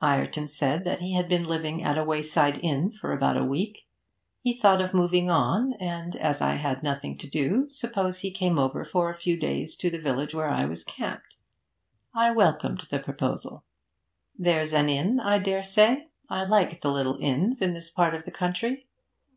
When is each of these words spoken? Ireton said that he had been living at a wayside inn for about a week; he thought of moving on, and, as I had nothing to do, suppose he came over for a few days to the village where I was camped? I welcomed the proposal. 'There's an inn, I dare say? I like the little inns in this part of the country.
Ireton 0.00 0.48
said 0.48 0.82
that 0.82 1.00
he 1.00 1.14
had 1.14 1.28
been 1.28 1.44
living 1.44 1.84
at 1.84 1.96
a 1.96 2.02
wayside 2.02 2.58
inn 2.64 2.90
for 2.90 3.12
about 3.12 3.36
a 3.36 3.44
week; 3.44 3.86
he 4.40 4.52
thought 4.58 4.80
of 4.80 4.92
moving 4.92 5.30
on, 5.30 5.74
and, 5.74 6.16
as 6.16 6.40
I 6.42 6.56
had 6.56 6.82
nothing 6.82 7.16
to 7.18 7.30
do, 7.30 7.70
suppose 7.70 8.18
he 8.18 8.32
came 8.32 8.58
over 8.58 8.84
for 8.84 9.08
a 9.08 9.16
few 9.16 9.36
days 9.38 9.76
to 9.76 9.88
the 9.88 10.00
village 10.00 10.34
where 10.34 10.50
I 10.50 10.64
was 10.64 10.82
camped? 10.82 11.36
I 12.12 12.32
welcomed 12.32 12.88
the 12.90 12.98
proposal. 12.98 13.62
'There's 14.36 14.72
an 14.74 14.88
inn, 14.88 15.20
I 15.20 15.38
dare 15.38 15.62
say? 15.62 16.08
I 16.28 16.42
like 16.44 16.80
the 16.80 16.90
little 16.90 17.16
inns 17.20 17.62
in 17.62 17.72
this 17.74 17.88
part 17.88 18.16
of 18.16 18.24
the 18.24 18.32
country. 18.32 18.88